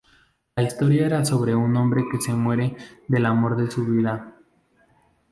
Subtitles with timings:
[0.55, 2.75] La historia era sobre un hombre que se muere
[3.07, 4.33] del amor de su vida.